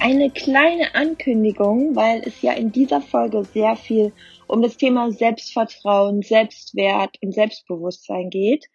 [0.00, 4.12] Eine kleine Ankündigung, weil es ja in dieser Folge sehr viel
[4.46, 8.66] um das Thema Selbstvertrauen, Selbstwert und Selbstbewusstsein geht.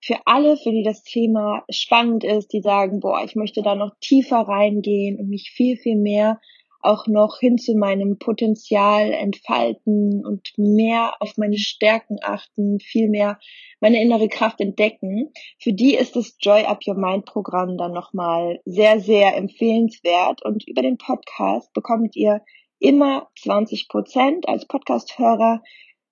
[0.00, 3.92] Für alle, für die das Thema spannend ist, die sagen, boah, ich möchte da noch
[4.00, 6.40] tiefer reingehen und mich viel, viel mehr
[6.84, 13.38] auch noch hin zu meinem Potenzial entfalten und mehr auf meine Stärken achten, viel mehr
[13.80, 15.32] meine innere Kraft entdecken.
[15.58, 20.66] Für die ist das Joy Up Your Mind Programm dann nochmal sehr, sehr empfehlenswert und
[20.68, 22.42] über den Podcast bekommt ihr
[22.78, 25.62] immer 20 Prozent als Podcast-Hörer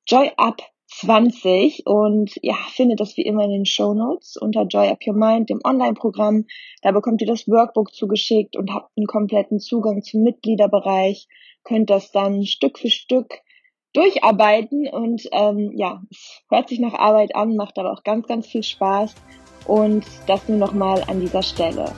[0.07, 0.63] Joy Up
[1.01, 5.15] 20 und ja, findet das wie immer in den Show Notes unter Joy Up Your
[5.15, 6.45] Mind, dem Online-Programm.
[6.83, 11.29] Da bekommt ihr das Workbook zugeschickt und habt einen kompletten Zugang zum Mitgliederbereich,
[11.65, 13.41] könnt das dann Stück für Stück
[13.95, 18.47] durcharbeiten und ähm, ja, es hört sich nach Arbeit an, macht aber auch ganz, ganz
[18.47, 19.15] viel Spaß
[19.67, 21.93] und das nur nochmal an dieser Stelle.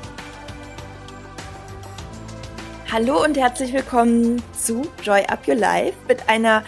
[2.91, 6.63] Hallo und herzlich willkommen zu Joy Up Your Life mit einer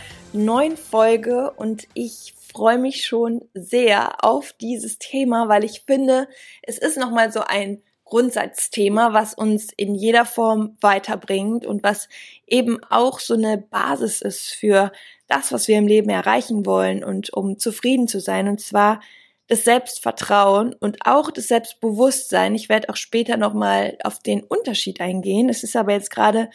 [0.44, 6.28] neuen Folge und ich freue mich schon sehr auf dieses Thema, weil ich finde,
[6.62, 12.08] es ist nochmal so ein Grundsatzthema, was uns in jeder Form weiterbringt und was
[12.46, 14.92] eben auch so eine Basis ist für
[15.26, 18.48] das, was wir im Leben erreichen wollen und um zufrieden zu sein.
[18.48, 19.00] Und zwar
[19.48, 22.54] das Selbstvertrauen und auch das Selbstbewusstsein.
[22.54, 25.48] Ich werde auch später nochmal auf den Unterschied eingehen.
[25.48, 26.48] Es ist aber jetzt gerade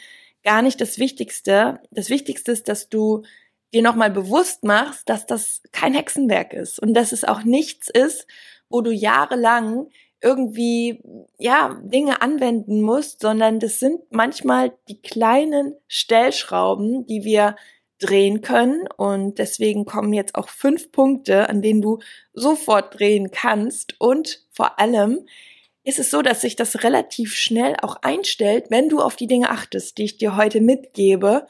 [0.44, 1.80] gar nicht das Wichtigste.
[1.92, 3.24] Das Wichtigste ist, dass du
[3.74, 8.28] dir nochmal bewusst machst, dass das kein Hexenwerk ist und dass es auch nichts ist,
[8.70, 9.88] wo du jahrelang
[10.22, 11.02] irgendwie,
[11.40, 17.56] ja, Dinge anwenden musst, sondern das sind manchmal die kleinen Stellschrauben, die wir
[18.02, 18.88] drehen können.
[18.98, 22.00] Und deswegen kommen jetzt auch fünf Punkte, an denen du
[22.34, 24.00] sofort drehen kannst.
[24.00, 25.26] Und vor allem
[25.84, 29.50] ist es so, dass sich das relativ schnell auch einstellt, wenn du auf die Dinge
[29.50, 31.48] achtest, die ich dir heute mitgebe.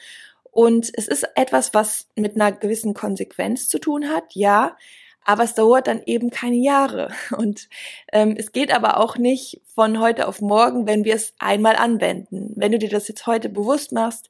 [0.51, 4.75] Und es ist etwas, was mit einer gewissen Konsequenz zu tun hat, ja,
[5.23, 7.09] aber es dauert dann eben keine Jahre.
[7.37, 7.69] Und
[8.11, 12.53] ähm, es geht aber auch nicht von heute auf morgen, wenn wir es einmal anwenden.
[12.55, 14.29] Wenn du dir das jetzt heute bewusst machst,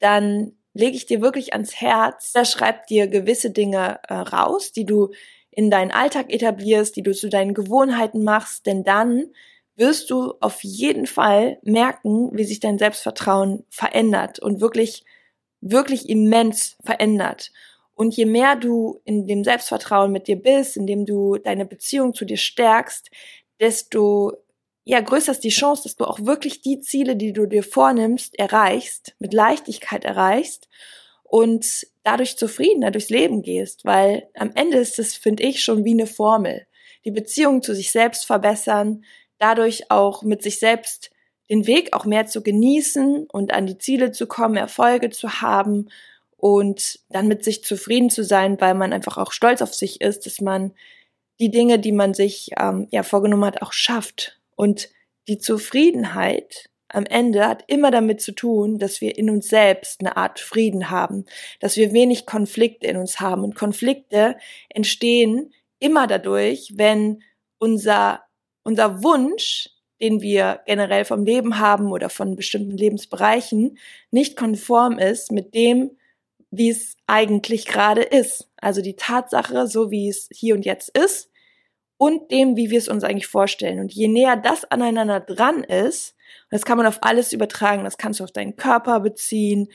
[0.00, 4.86] dann lege ich dir wirklich ans Herz, da schreib dir gewisse Dinge äh, raus, die
[4.86, 5.10] du
[5.50, 9.30] in deinen Alltag etablierst, die du zu deinen Gewohnheiten machst, denn dann
[9.76, 15.04] wirst du auf jeden Fall merken, wie sich dein Selbstvertrauen verändert und wirklich
[15.60, 17.52] wirklich immens verändert.
[17.94, 22.24] Und je mehr du in dem Selbstvertrauen mit dir bist, indem du deine Beziehung zu
[22.24, 23.10] dir stärkst,
[23.60, 24.32] desto
[24.84, 28.38] ja, größer ist die Chance, dass du auch wirklich die Ziele, die du dir vornimmst,
[28.38, 30.68] erreichst, mit Leichtigkeit erreichst
[31.22, 35.92] und dadurch zufriedener durchs Leben gehst, weil am Ende ist es, finde ich, schon wie
[35.92, 36.66] eine Formel.
[37.04, 39.04] Die Beziehung zu sich selbst verbessern,
[39.38, 41.09] dadurch auch mit sich selbst
[41.50, 45.88] den Weg auch mehr zu genießen und an die Ziele zu kommen, Erfolge zu haben
[46.36, 50.26] und dann mit sich zufrieden zu sein, weil man einfach auch stolz auf sich ist,
[50.26, 50.72] dass man
[51.40, 54.38] die Dinge, die man sich ähm, ja vorgenommen hat, auch schafft.
[54.54, 54.90] Und
[55.26, 60.16] die Zufriedenheit am Ende hat immer damit zu tun, dass wir in uns selbst eine
[60.16, 61.24] Art Frieden haben,
[61.60, 63.42] dass wir wenig Konflikte in uns haben.
[63.42, 64.36] Und Konflikte
[64.68, 67.22] entstehen immer dadurch, wenn
[67.58, 68.22] unser,
[68.62, 73.78] unser Wunsch den wir generell vom Leben haben oder von bestimmten Lebensbereichen,
[74.10, 75.90] nicht konform ist mit dem,
[76.50, 78.48] wie es eigentlich gerade ist.
[78.56, 81.30] Also die Tatsache, so wie es hier und jetzt ist
[81.96, 83.78] und dem, wie wir es uns eigentlich vorstellen.
[83.78, 86.16] Und je näher das aneinander dran ist,
[86.50, 89.68] das kann man auf alles übertragen, das kannst du auf deinen Körper beziehen,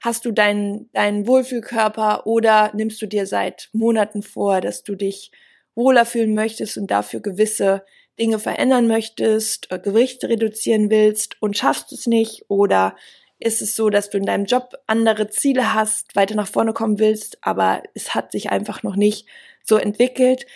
[0.00, 5.30] hast du deinen, deinen Wohlfühlkörper oder nimmst du dir seit Monaten vor, dass du dich
[5.74, 7.84] wohler fühlen möchtest und dafür gewisse
[8.18, 12.96] Dinge verändern möchtest, äh, Gewicht reduzieren willst und schaffst es nicht oder
[13.38, 16.98] ist es so, dass du in deinem Job andere Ziele hast, weiter nach vorne kommen
[16.98, 19.28] willst, aber es hat sich einfach noch nicht
[19.62, 20.46] so entwickelt.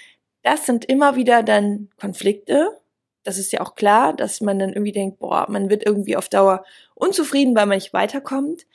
[0.43, 2.79] Das sind immer wieder dann Konflikte.
[3.25, 6.29] Das ist ja auch klar, dass man dann irgendwie denkt, boah, man wird irgendwie auf
[6.29, 6.65] Dauer
[6.95, 8.67] unzufrieden, weil man nicht weiterkommt.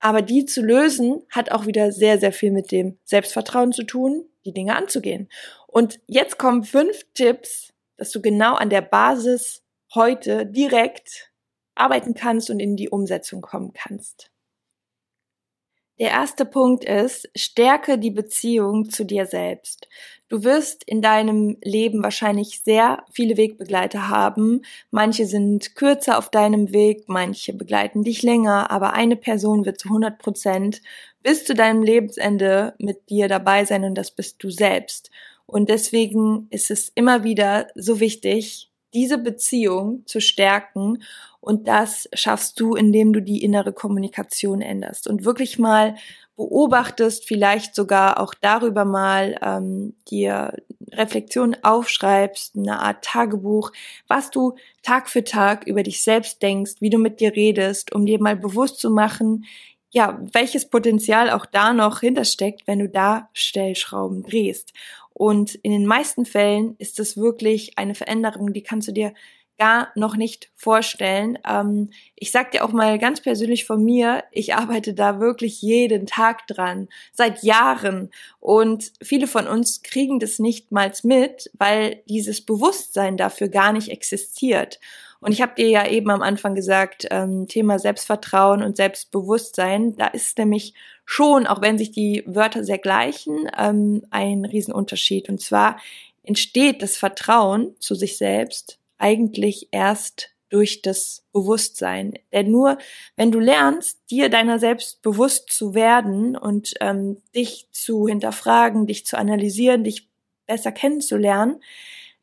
[0.00, 4.24] Aber die zu lösen, hat auch wieder sehr, sehr viel mit dem Selbstvertrauen zu tun,
[4.44, 5.28] die Dinge anzugehen.
[5.68, 7.71] Und jetzt kommen fünf Tipps,
[8.02, 9.62] dass du genau an der Basis
[9.94, 11.30] heute direkt
[11.76, 14.32] arbeiten kannst und in die Umsetzung kommen kannst.
[16.00, 19.86] Der erste Punkt ist, stärke die Beziehung zu dir selbst.
[20.28, 24.62] Du wirst in deinem Leben wahrscheinlich sehr viele Wegbegleiter haben.
[24.90, 29.90] Manche sind kürzer auf deinem Weg, manche begleiten dich länger, aber eine Person wird zu
[29.90, 30.82] 100 Prozent
[31.22, 35.08] bis zu deinem Lebensende mit dir dabei sein und das bist du selbst.
[35.52, 41.02] Und deswegen ist es immer wieder so wichtig, diese Beziehung zu stärken
[41.40, 45.96] und das schaffst du, indem du die innere Kommunikation änderst und wirklich mal
[46.36, 50.56] beobachtest, vielleicht sogar auch darüber mal ähm, dir
[50.90, 53.72] Reflexion aufschreibst, eine Art Tagebuch,
[54.08, 58.06] was du Tag für Tag über dich selbst denkst, wie du mit dir redest, um
[58.06, 59.44] dir mal bewusst zu machen,
[59.92, 64.72] ja, welches Potenzial auch da noch hintersteckt, wenn du da Stellschrauben drehst.
[65.14, 69.12] Und in den meisten Fällen ist es wirklich eine Veränderung, die kannst du dir
[69.58, 71.38] gar noch nicht vorstellen.
[71.48, 76.06] Ähm, ich sag dir auch mal ganz persönlich von mir, ich arbeite da wirklich jeden
[76.06, 78.10] Tag dran, seit Jahren.
[78.40, 83.90] Und viele von uns kriegen das nicht mal mit, weil dieses Bewusstsein dafür gar nicht
[83.90, 84.80] existiert.
[85.22, 90.08] Und ich habe dir ja eben am Anfang gesagt, ähm, Thema Selbstvertrauen und Selbstbewusstsein, da
[90.08, 90.74] ist nämlich
[91.04, 95.28] schon, auch wenn sich die Wörter sehr gleichen, ähm, ein Riesenunterschied.
[95.28, 95.78] Und zwar
[96.24, 102.14] entsteht das Vertrauen zu sich selbst eigentlich erst durch das Bewusstsein.
[102.32, 102.76] Denn nur
[103.16, 109.06] wenn du lernst, dir deiner selbst bewusst zu werden und ähm, dich zu hinterfragen, dich
[109.06, 110.08] zu analysieren, dich
[110.46, 111.62] besser kennenzulernen,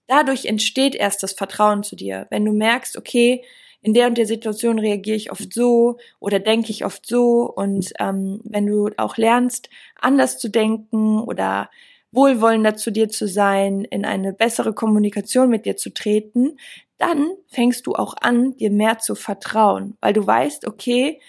[0.10, 2.28] dadurch entsteht erst das Vertrauen zu dir.
[2.30, 3.44] Wenn du merkst, okay,
[3.82, 7.94] in der und der Situation reagiere ich oft so oder denke ich oft so und
[8.00, 11.70] ähm, wenn du auch lernst, anders zu denken oder
[12.12, 16.58] wohlwollender zu dir zu sein, in eine bessere Kommunikation mit dir zu treten,
[16.98, 21.22] dann fängst du auch an, dir mehr zu vertrauen, weil du weißt, okay,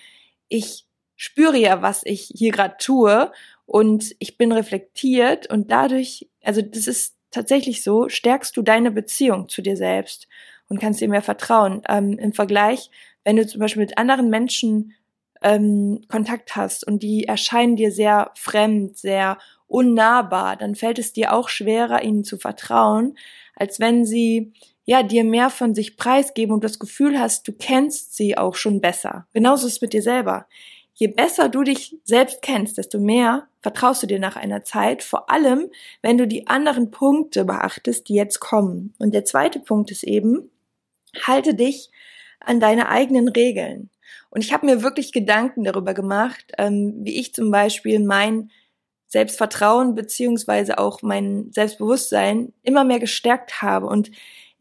[0.48, 3.30] ich spüre ja, was ich hier gerade tue
[3.66, 9.48] und ich bin reflektiert und dadurch, also das ist tatsächlich so, stärkst du deine Beziehung
[9.48, 10.28] zu dir selbst
[10.68, 11.82] und kannst dir mehr vertrauen.
[11.88, 12.90] Ähm, Im Vergleich,
[13.24, 14.94] wenn du zum Beispiel mit anderen Menschen
[15.42, 21.32] ähm, Kontakt hast und die erscheinen dir sehr fremd, sehr unnahbar, dann fällt es dir
[21.32, 23.16] auch schwerer, ihnen zu vertrauen,
[23.54, 24.52] als wenn sie
[24.84, 28.80] ja dir mehr von sich preisgeben und das Gefühl hast, du kennst sie auch schon
[28.80, 29.26] besser.
[29.32, 30.46] Genauso ist es mit dir selber.
[30.94, 35.30] Je besser du dich selbst kennst, desto mehr vertraust du dir nach einer Zeit, vor
[35.30, 35.70] allem
[36.02, 38.94] wenn du die anderen Punkte beachtest, die jetzt kommen.
[38.98, 40.50] Und der zweite Punkt ist eben,
[41.26, 41.90] halte dich
[42.40, 43.90] an deine eigenen Regeln.
[44.30, 48.50] Und ich habe mir wirklich Gedanken darüber gemacht, ähm, wie ich zum Beispiel mein
[49.06, 53.86] Selbstvertrauen beziehungsweise auch mein Selbstbewusstsein immer mehr gestärkt habe.
[53.86, 54.10] Und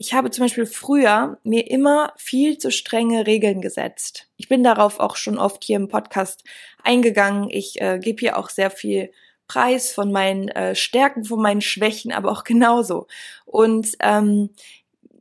[0.02, 4.30] ich habe zum Beispiel früher mir immer viel zu strenge Regeln gesetzt.
[4.38, 6.46] Ich bin darauf auch schon oft hier im Podcast
[6.82, 7.50] eingegangen.
[7.50, 9.12] Ich äh, gebe hier auch sehr viel
[9.50, 13.08] Preis von meinen äh, Stärken, von meinen Schwächen, aber auch genauso.
[13.44, 14.52] Und ähm,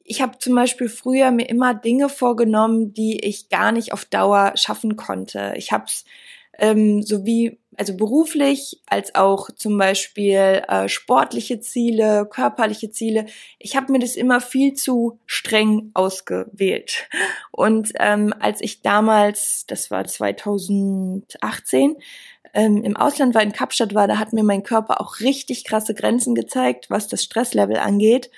[0.04, 4.52] ich habe zum Beispiel früher mir immer Dinge vorgenommen, die ich gar nicht auf Dauer
[4.54, 5.54] schaffen konnte.
[5.56, 6.04] Ich habe es
[6.56, 13.26] ähm, sowie also beruflich als auch zum Beispiel äh, sportliche Ziele, körperliche Ziele.
[13.58, 17.08] Ich habe mir das immer viel zu streng ausgewählt.
[17.52, 21.96] Und ähm, als ich damals, das war 2018,
[22.52, 25.94] ähm, im Ausland war, in Kapstadt war, da hat mir mein Körper auch richtig krasse
[25.94, 28.30] Grenzen gezeigt, was das Stresslevel angeht.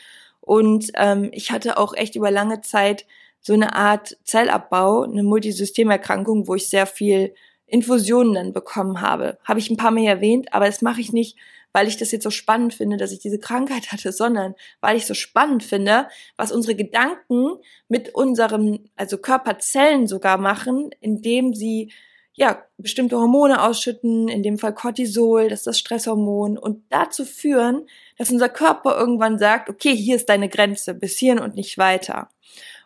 [0.42, 3.06] Und ähm, ich hatte auch echt über lange Zeit
[3.40, 7.34] so eine Art Zellabbau, eine Multisystemerkrankung, wo ich sehr viel
[7.70, 9.38] Infusionen dann bekommen habe.
[9.44, 11.36] Habe ich ein paar Mal erwähnt, aber das mache ich nicht,
[11.72, 15.06] weil ich das jetzt so spannend finde, dass ich diese Krankheit hatte, sondern weil ich
[15.06, 17.56] so spannend finde, was unsere Gedanken
[17.88, 21.92] mit unserem, also Körperzellen sogar machen, indem sie
[22.34, 27.86] ja bestimmte Hormone ausschütten, in dem Fall Cortisol, das ist das Stresshormon und dazu führen,
[28.18, 32.30] dass unser Körper irgendwann sagt, okay, hier ist deine Grenze, bis hierhin und nicht weiter.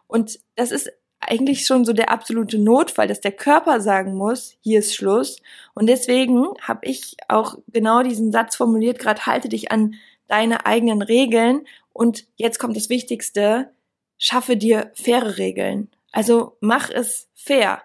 [0.07, 0.93] Und das ist
[1.28, 5.40] eigentlich schon so der absolute Notfall, dass der Körper sagen muss, hier ist Schluss.
[5.75, 9.95] Und deswegen habe ich auch genau diesen Satz formuliert, gerade halte dich an
[10.28, 11.66] deine eigenen Regeln.
[11.93, 13.71] Und jetzt kommt das Wichtigste,
[14.19, 15.90] schaffe dir faire Regeln.
[16.12, 17.83] Also mach es fair.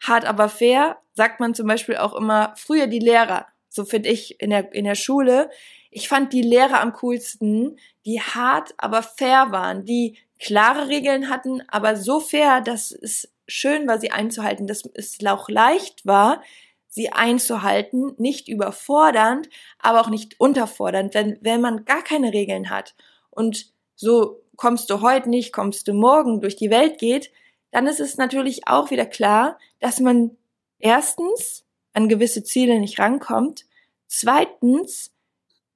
[0.00, 4.40] Hart aber fair, sagt man zum Beispiel auch immer, früher die Lehrer, so finde ich
[4.40, 5.50] in der, in der Schule,
[5.90, 11.62] ich fand die Lehrer am coolsten, die hart, aber fair waren, die klare Regeln hatten,
[11.68, 16.42] aber so fair, dass es schön war, sie einzuhalten, dass es auch leicht war,
[16.88, 22.94] sie einzuhalten, nicht überfordernd, aber auch nicht unterfordernd, denn wenn man gar keine Regeln hat
[23.30, 27.30] und so kommst du heute nicht, kommst du morgen durch die Welt geht,
[27.70, 30.36] dann ist es natürlich auch wieder klar, dass man
[30.78, 33.66] erstens an gewisse Ziele nicht rankommt,
[34.06, 35.12] zweitens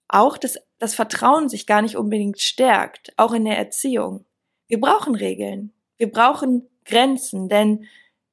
[0.09, 4.25] auch das, das Vertrauen sich gar nicht unbedingt stärkt, auch in der Erziehung.
[4.73, 5.71] Wir brauchen Regeln.
[5.99, 7.85] Wir brauchen Grenzen, denn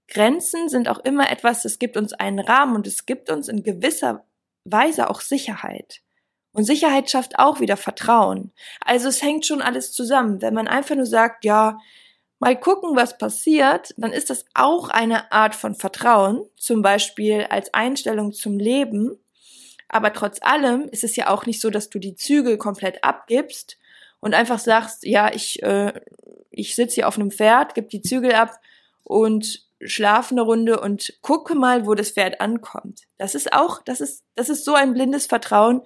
[0.07, 3.61] Grenzen sind auch immer etwas, es gibt uns einen Rahmen und es gibt uns in
[3.61, 4.23] gewisser
[4.63, 5.99] Weise auch Sicherheit.
[6.53, 8.53] Und Sicherheit schafft auch wieder Vertrauen.
[8.79, 10.41] Also es hängt schon alles zusammen.
[10.41, 11.77] Wenn man einfach nur sagt, ja,
[12.39, 17.73] mal gucken, was passiert, dann ist das auch eine Art von Vertrauen, zum Beispiel als
[17.73, 19.19] Einstellung zum Leben.
[19.89, 23.77] Aber trotz allem ist es ja auch nicht so, dass du die Zügel komplett abgibst
[24.19, 25.93] und einfach sagst, ja, ich, äh,
[26.59, 28.59] ich sitze hier auf einem Pferd, gib die Zügel ab
[29.03, 33.03] und schlafe eine Runde und gucke mal, wo das Pferd ankommt.
[33.17, 35.81] Das ist auch, das ist, das ist so ein blindes Vertrauen,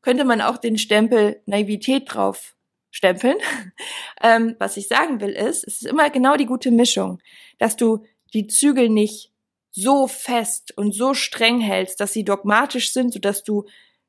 [0.00, 2.54] könnte man auch den Stempel Naivität drauf
[2.90, 3.36] stempeln.
[4.22, 7.20] ähm, was ich sagen will ist, es ist immer genau die gute Mischung,
[7.58, 9.32] dass du die Zügel nicht
[9.70, 13.64] so fest und so streng hältst, dass sie dogmatisch sind, sodass du,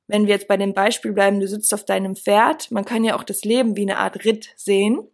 [0.07, 3.15] wenn wir jetzt bei dem Beispiel bleiben, du sitzt auf deinem Pferd, man kann ja
[3.15, 5.07] auch das Leben wie eine Art Ritt sehen,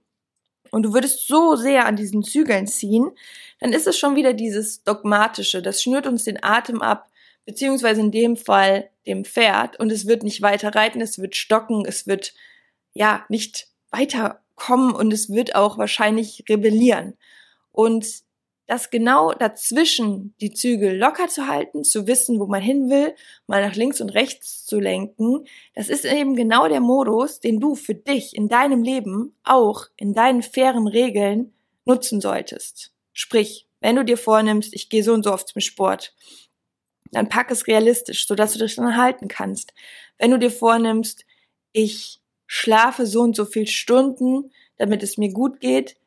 [0.72, 3.12] und du würdest so sehr an diesen Zügeln ziehen,
[3.60, 7.10] dann ist es schon wieder dieses Dogmatische, das schnürt uns den Atem ab,
[7.46, 11.86] beziehungsweise in dem Fall dem Pferd, und es wird nicht weiter reiten, es wird stocken,
[11.86, 12.34] es wird
[12.94, 17.18] ja nicht weiterkommen und es wird auch wahrscheinlich rebellieren.
[17.72, 18.06] Und
[18.70, 23.16] das genau dazwischen die Zügel locker zu halten, zu wissen, wo man hin will,
[23.48, 27.74] mal nach links und rechts zu lenken, das ist eben genau der Modus, den du
[27.74, 31.52] für dich in deinem Leben auch in deinen fairen Regeln
[31.86, 32.94] nutzen solltest.
[33.12, 36.14] Sprich, wenn du dir vornimmst, ich gehe so und so oft zum Sport,
[37.12, 39.74] dann pack es realistisch, sodass du das dann halten kannst.
[40.20, 41.26] Wenn du dir vornimmst,
[41.72, 45.98] ich schlafe so und so viel Stunden, damit es mir gut geht,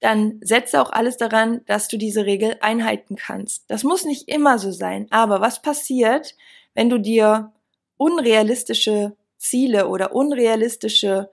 [0.00, 3.64] dann setze auch alles daran, dass du diese Regel einhalten kannst.
[3.68, 6.36] Das muss nicht immer so sein, aber was passiert,
[6.74, 7.52] wenn du dir
[7.96, 11.30] unrealistische Ziele oder unrealistische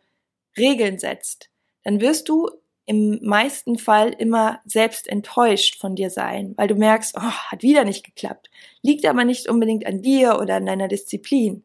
[0.57, 1.49] Regeln setzt?
[1.83, 2.49] Dann wirst du
[2.87, 7.83] im meisten Fall immer selbst enttäuscht von dir sein, weil du merkst, oh, hat wieder
[7.83, 8.49] nicht geklappt.
[8.81, 11.63] Liegt aber nicht unbedingt an dir oder an deiner Disziplin,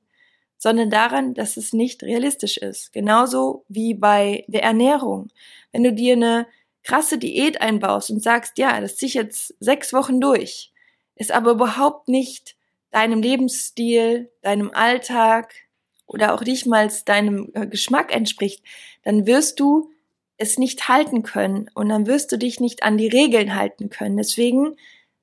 [0.57, 2.93] sondern daran, dass es nicht realistisch ist.
[2.93, 5.29] Genauso wie bei der Ernährung.
[5.73, 6.47] Wenn du dir eine
[6.83, 10.73] krasse Diät einbaust und sagst, ja, das ziehe ich jetzt sechs Wochen durch,
[11.15, 12.57] ist aber überhaupt nicht
[12.91, 15.55] deinem Lebensstil, deinem Alltag
[16.07, 18.65] oder auch nicht mal deinem äh, Geschmack entspricht,
[19.05, 19.91] dann wirst du
[20.37, 24.17] es nicht halten können und dann wirst du dich nicht an die Regeln halten können.
[24.17, 24.77] Deswegen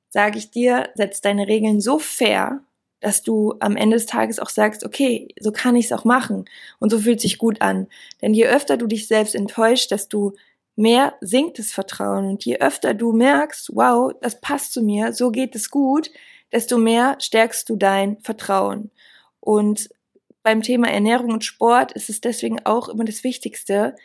[0.09, 2.61] sage ich dir, setz deine Regeln so fair,
[2.99, 6.45] dass du am Ende des Tages auch sagst, okay, so kann ich es auch machen
[6.79, 7.87] und so fühlt sich gut an.
[8.21, 10.33] Denn je öfter du dich selbst enttäuscht, du
[10.77, 12.25] mehr sinkt das Vertrauen.
[12.29, 16.09] Und je öfter du merkst, wow, das passt zu mir, so geht es gut,
[16.51, 18.91] desto mehr stärkst du dein Vertrauen.
[19.41, 19.89] Und
[20.43, 23.95] beim Thema Ernährung und Sport ist es deswegen auch immer das Wichtigste,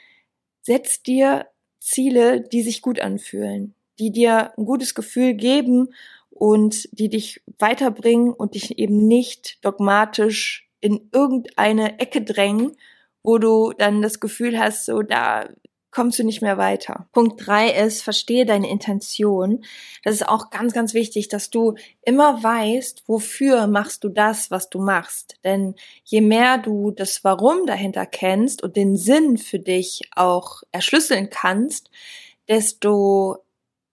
[0.62, 1.46] setz dir
[1.78, 5.88] Ziele, die sich gut anfühlen, die dir ein gutes Gefühl geben
[6.30, 12.76] und die dich weiterbringen und dich eben nicht dogmatisch in irgendeine Ecke drängen,
[13.22, 15.48] wo du dann das Gefühl hast, so da
[15.92, 17.06] kommst du nicht mehr weiter.
[17.12, 19.64] Punkt drei ist, verstehe deine Intention.
[20.02, 24.70] Das ist auch ganz, ganz wichtig, dass du immer weißt, wofür machst du das, was
[24.70, 25.36] du machst.
[25.44, 31.30] Denn je mehr du das Warum dahinter kennst und den Sinn für dich auch erschlüsseln
[31.30, 31.90] kannst,
[32.48, 33.38] desto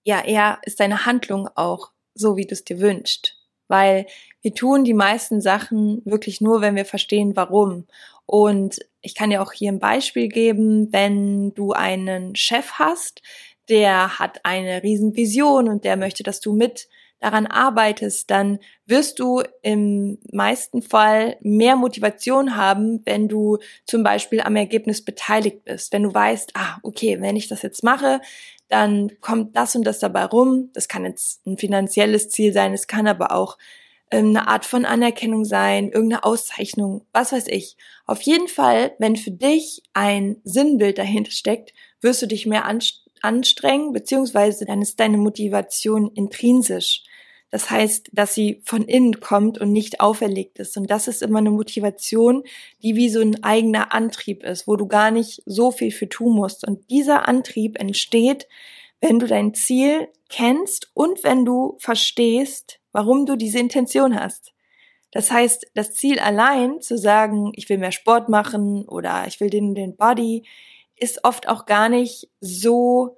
[0.02, 3.36] ja, eher ist deine Handlung auch so, wie du es dir wünschst.
[3.68, 4.06] Weil
[4.42, 7.86] wir tun die meisten Sachen wirklich nur, wenn wir verstehen, warum.
[8.30, 13.22] Und ich kann dir auch hier ein Beispiel geben, wenn du einen Chef hast,
[13.68, 19.42] der hat eine Riesenvision und der möchte, dass du mit daran arbeitest, dann wirst du
[19.62, 25.92] im meisten Fall mehr Motivation haben, wenn du zum Beispiel am Ergebnis beteiligt bist.
[25.92, 28.20] Wenn du weißt, ah, okay, wenn ich das jetzt mache,
[28.68, 30.70] dann kommt das und das dabei rum.
[30.72, 33.58] Das kann jetzt ein finanzielles Ziel sein, es kann aber auch
[34.10, 37.76] eine Art von Anerkennung sein, irgendeine Auszeichnung, was weiß ich.
[38.06, 42.64] Auf jeden Fall, wenn für dich ein Sinnbild dahinter steckt, wirst du dich mehr
[43.22, 47.04] anstrengen, beziehungsweise dann ist deine Motivation intrinsisch.
[47.50, 50.76] Das heißt, dass sie von innen kommt und nicht auferlegt ist.
[50.76, 52.44] Und das ist immer eine Motivation,
[52.82, 56.34] die wie so ein eigener Antrieb ist, wo du gar nicht so viel für tun
[56.34, 56.66] musst.
[56.66, 58.46] Und dieser Antrieb entsteht,
[59.00, 64.52] wenn du dein Ziel kennst und wenn du verstehst, warum du diese Intention hast.
[65.12, 69.50] Das heißt, das Ziel allein zu sagen, ich will mehr Sport machen oder ich will
[69.50, 70.44] den, den Body,
[70.96, 73.16] ist oft auch gar nicht so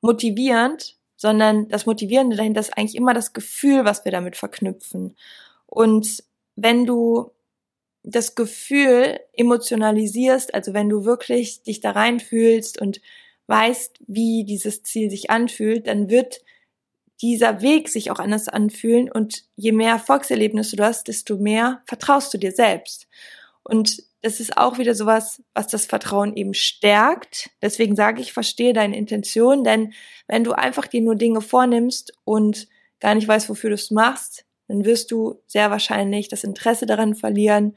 [0.00, 5.16] motivierend, sondern das Motivierende dahinter ist eigentlich immer das Gefühl, was wir damit verknüpfen.
[5.66, 6.22] Und
[6.54, 7.32] wenn du
[8.04, 13.00] das Gefühl emotionalisierst, also wenn du wirklich dich da reinfühlst und
[13.48, 16.42] weißt, wie dieses Ziel sich anfühlt, dann wird
[17.20, 22.32] dieser Weg sich auch anders anfühlen und je mehr Erfolgserlebnisse du hast, desto mehr vertraust
[22.32, 23.08] du dir selbst.
[23.64, 27.50] Und das ist auch wieder sowas, was das Vertrauen eben stärkt.
[27.62, 29.92] Deswegen sage ich, verstehe deine Intention, denn
[30.26, 32.68] wenn du einfach dir nur Dinge vornimmst und
[33.00, 37.14] gar nicht weißt, wofür du es machst, dann wirst du sehr wahrscheinlich das Interesse daran
[37.14, 37.76] verlieren,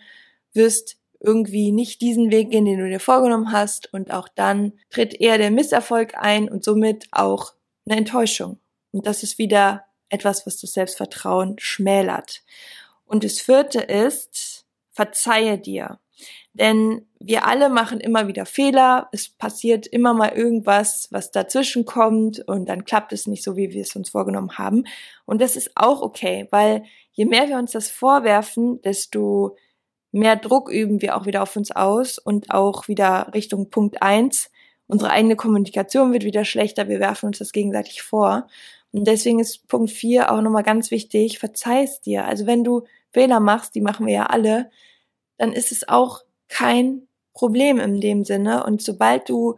[0.53, 5.13] wirst irgendwie nicht diesen Weg gehen, den du dir vorgenommen hast und auch dann tritt
[5.13, 7.53] eher der Misserfolg ein und somit auch
[7.86, 8.61] eine Enttäuschung.
[8.91, 12.43] Und das ist wieder etwas, was das Selbstvertrauen schmälert.
[13.05, 16.00] Und das vierte ist, verzeihe dir.
[16.53, 19.07] Denn wir alle machen immer wieder Fehler.
[19.12, 23.71] Es passiert immer mal irgendwas, was dazwischen kommt und dann klappt es nicht so, wie
[23.71, 24.83] wir es uns vorgenommen haben.
[25.25, 26.83] Und das ist auch okay, weil
[27.13, 29.55] je mehr wir uns das vorwerfen, desto
[30.12, 34.51] mehr Druck üben wir auch wieder auf uns aus und auch wieder Richtung Punkt eins.
[34.88, 38.48] Unsere eigene Kommunikation wird wieder schlechter, wir werfen uns das gegenseitig vor.
[38.91, 42.25] Und deswegen ist Punkt vier auch nochmal ganz wichtig, verzeih es dir.
[42.25, 44.69] Also wenn du Fehler machst, die machen wir ja alle,
[45.38, 48.65] dann ist es auch kein Problem in dem Sinne.
[48.65, 49.57] Und sobald du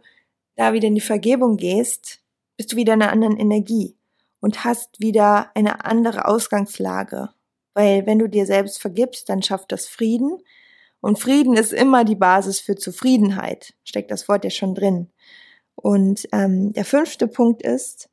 [0.56, 2.20] da wieder in die Vergebung gehst,
[2.56, 3.96] bist du wieder in einer anderen Energie
[4.40, 7.30] und hast wieder eine andere Ausgangslage.
[7.74, 10.38] Weil wenn du dir selbst vergibst, dann schafft das Frieden.
[11.00, 13.74] Und Frieden ist immer die Basis für Zufriedenheit.
[13.82, 15.10] Steckt das Wort ja schon drin.
[15.74, 18.08] Und ähm, der fünfte Punkt ist,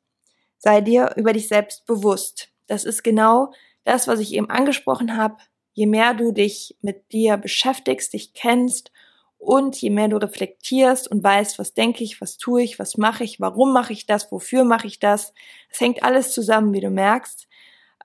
[0.62, 2.48] sei dir über dich selbst bewusst.
[2.68, 3.52] Das ist genau
[3.84, 5.36] das, was ich eben angesprochen habe.
[5.72, 8.92] Je mehr du dich mit dir beschäftigst, dich kennst
[9.38, 13.24] und je mehr du reflektierst und weißt, was denke ich, was tue ich, was mache
[13.24, 15.34] ich, warum mache ich das, wofür mache ich das,
[15.68, 17.48] es hängt alles zusammen, wie du merkst.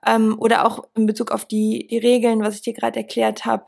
[0.04, 3.66] Ähm, oder auch in Bezug auf die, die Regeln, was ich dir gerade erklärt habe.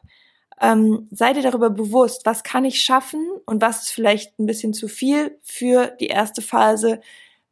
[0.61, 4.74] Ähm, sei dir darüber bewusst, was kann ich schaffen und was ist vielleicht ein bisschen
[4.74, 7.00] zu viel für die erste Phase,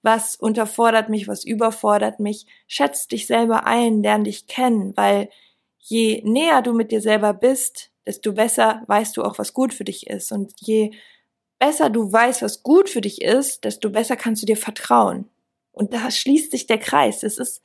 [0.02, 2.46] was unterfordert mich, was überfordert mich.
[2.66, 5.28] Schätz dich selber ein, lern dich kennen, weil
[5.78, 9.84] je näher du mit dir selber bist, desto besser weißt du auch, was gut für
[9.84, 10.32] dich ist.
[10.32, 10.92] Und je
[11.58, 15.28] besser du weißt, was gut für dich ist, desto besser kannst du dir vertrauen.
[15.72, 17.22] Und da schließt sich der Kreis.
[17.22, 17.62] Es ist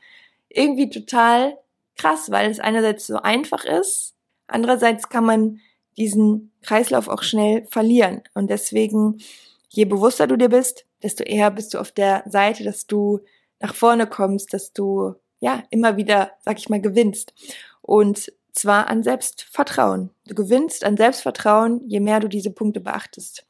[0.49, 1.57] irgendwie total
[1.95, 4.15] krass, weil es einerseits so einfach ist,
[4.47, 5.59] andererseits kann man
[5.97, 8.23] diesen Kreislauf auch schnell verlieren.
[8.33, 9.21] Und deswegen,
[9.69, 13.19] je bewusster du dir bist, desto eher bist du auf der Seite, dass du
[13.59, 17.33] nach vorne kommst, dass du ja immer wieder, sag ich mal, gewinnst.
[17.81, 20.11] Und zwar an Selbstvertrauen.
[20.27, 23.45] Du gewinnst an Selbstvertrauen, je mehr du diese Punkte beachtest.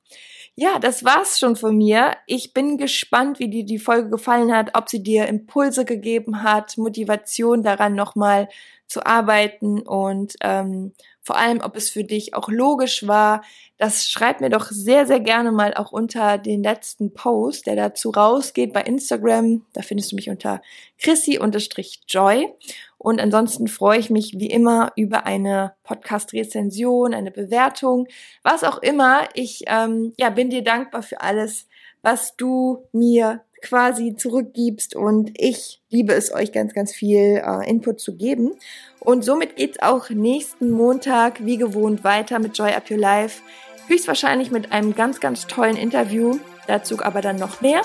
[0.55, 2.15] Ja, das war's schon von mir.
[2.27, 6.77] Ich bin gespannt, wie dir die Folge gefallen hat, ob sie dir Impulse gegeben hat,
[6.77, 8.49] Motivation daran nochmal
[8.87, 13.43] zu arbeiten und ähm, vor allem, ob es für dich auch logisch war.
[13.77, 18.09] Das schreib mir doch sehr, sehr gerne mal auch unter den letzten Post, der dazu
[18.09, 19.65] rausgeht bei Instagram.
[19.71, 20.61] Da findest du mich unter
[20.99, 22.49] Chrissy-Joy.
[22.97, 28.07] Und ansonsten freue ich mich wie immer über eine Podcast-Rezension, eine Bewertung,
[28.43, 29.27] was auch immer.
[29.33, 31.67] Ich ähm, ja, bin dir dankbar für alles,
[32.01, 37.99] was du mir quasi zurückgibst und ich liebe es, euch ganz, ganz viel äh, Input
[37.99, 38.51] zu geben.
[38.99, 43.41] Und somit geht's auch nächsten Montag wie gewohnt weiter mit Joy Up Your Life.
[43.87, 46.37] Höchstwahrscheinlich mit einem ganz, ganz tollen Interview.
[46.67, 47.81] Dazu aber dann noch mehr.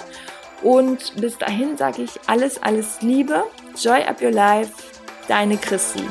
[0.62, 3.44] Und bis dahin sage ich alles, alles Liebe.
[3.76, 4.72] Joy Up Your Life.
[5.28, 6.02] Deine Chrissy.